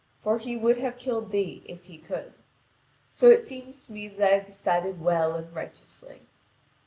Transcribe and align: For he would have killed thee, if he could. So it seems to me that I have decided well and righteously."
For 0.19 0.39
he 0.39 0.57
would 0.57 0.77
have 0.77 0.97
killed 0.97 1.29
thee, 1.29 1.61
if 1.67 1.83
he 1.83 1.99
could. 1.99 2.33
So 3.11 3.29
it 3.29 3.45
seems 3.45 3.83
to 3.83 3.91
me 3.91 4.07
that 4.07 4.33
I 4.33 4.35
have 4.37 4.45
decided 4.47 4.99
well 4.99 5.35
and 5.35 5.53
righteously." 5.53 6.21